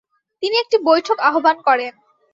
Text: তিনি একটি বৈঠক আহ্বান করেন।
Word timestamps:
তিনি 0.43 0.55
একটি 0.57 0.77
বৈঠক 0.83 1.17
আহ্বান 1.21 1.57
করেন। 1.67 1.93